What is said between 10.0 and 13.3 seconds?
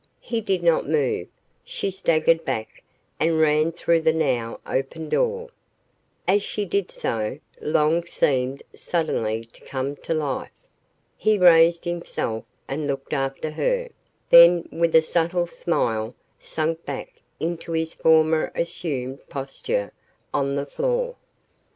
life. He raised himself and looked